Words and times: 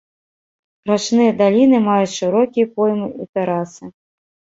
Рачныя 0.91 1.35
даліны 1.41 1.77
маюць 1.87 2.13
шырокія 2.19 2.65
поймы 2.79 3.07
і 3.11 3.23
тэрасы. 3.37 3.85